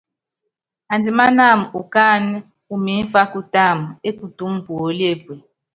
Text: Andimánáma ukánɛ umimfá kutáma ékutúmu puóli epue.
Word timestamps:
Andimánáma 0.93 1.65
ukánɛ 1.79 2.33
umimfá 2.73 3.21
kutáma 3.31 3.87
ékutúmu 4.09 4.57
puóli 4.65 5.03
epue. 5.13 5.35